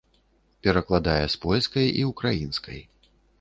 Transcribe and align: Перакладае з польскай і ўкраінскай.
Перакладае 0.67 1.17
з 1.33 1.41
польскай 1.43 1.85
і 2.01 2.07
ўкраінскай. 2.13 2.81